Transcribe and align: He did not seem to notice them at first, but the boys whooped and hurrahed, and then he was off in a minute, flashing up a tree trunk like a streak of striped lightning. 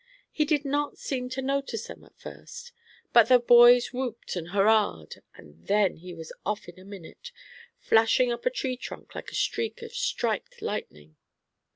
He 0.31 0.45
did 0.45 0.65
not 0.65 0.97
seem 0.97 1.29
to 1.29 1.43
notice 1.43 1.85
them 1.85 2.03
at 2.03 2.17
first, 2.19 2.71
but 3.13 3.29
the 3.29 3.37
boys 3.37 3.93
whooped 3.93 4.35
and 4.35 4.47
hurrahed, 4.49 5.21
and 5.35 5.67
then 5.67 5.97
he 5.97 6.11
was 6.15 6.33
off 6.43 6.67
in 6.67 6.79
a 6.79 6.83
minute, 6.83 7.31
flashing 7.77 8.31
up 8.31 8.43
a 8.47 8.49
tree 8.49 8.77
trunk 8.77 9.13
like 9.13 9.29
a 9.29 9.35
streak 9.35 9.83
of 9.83 9.93
striped 9.93 10.59
lightning. 10.63 11.17